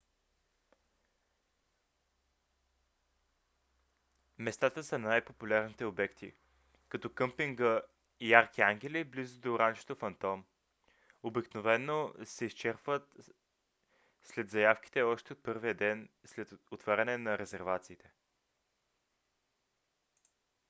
местата 4.37 4.81
за 4.81 4.99
най- 4.99 5.25
популярните 5.25 5.85
обекти 5.85 6.33
като 6.89 7.09
къмпинга 7.13 7.81
ярки 8.21 8.61
ангели 8.61 9.03
близко 9.03 9.39
да 9.39 9.59
ранчото 9.59 9.95
фантом 9.95 10.45
обикновено 11.23 12.13
се 12.23 12.45
изчерпват 12.45 13.31
след 14.23 14.51
заявките 14.51 15.01
още 15.01 15.33
от 15.33 15.43
първия 15.43 15.73
ден 15.75 16.09
след 16.25 16.51
отваряне 16.71 17.17
на 17.17 17.37
резервациите 17.37 18.11